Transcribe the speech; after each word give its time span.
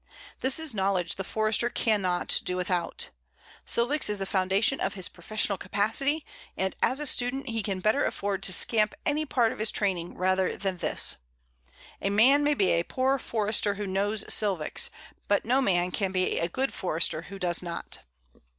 This 0.39 0.57
is 0.59 0.73
knowledge 0.73 1.13
the 1.13 1.23
Forester 1.23 1.69
can 1.69 2.01
not 2.01 2.41
do 2.43 2.55
without. 2.55 3.11
Silvics 3.67 4.09
is 4.09 4.17
the 4.17 4.25
foundation 4.25 4.79
of 4.81 4.95
his 4.95 5.07
professional 5.07 5.59
capacity, 5.59 6.25
and 6.57 6.75
as 6.81 6.99
a 6.99 7.05
student 7.05 7.49
he 7.49 7.61
can 7.61 7.81
better 7.81 8.03
afford 8.03 8.41
to 8.41 8.51
scamp 8.51 8.95
any 9.05 9.27
part 9.27 9.51
of 9.51 9.59
his 9.59 9.69
training 9.69 10.15
rather 10.17 10.57
than 10.57 10.77
this. 10.77 11.17
A 12.01 12.09
man 12.09 12.43
may 12.43 12.55
be 12.55 12.71
a 12.71 12.81
poor 12.81 13.19
Forester 13.19 13.75
who 13.75 13.85
knows 13.85 14.23
Silvics, 14.27 14.89
but 15.27 15.45
no 15.45 15.61
man 15.61 15.91
can 15.91 16.11
be 16.11 16.39
a 16.39 16.49
good 16.49 16.73
Forester 16.73 17.21
who 17.29 17.37
does 17.37 17.61
not. 17.61 17.99